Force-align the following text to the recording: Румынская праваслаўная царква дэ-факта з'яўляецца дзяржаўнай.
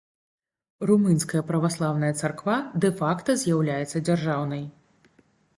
Румынская 0.89 1.41
праваслаўная 1.51 2.11
царква 2.21 2.57
дэ-факта 2.87 3.31
з'яўляецца 3.43 3.97
дзяржаўнай. 4.11 4.63